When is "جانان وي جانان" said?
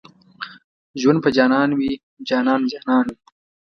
1.37-2.61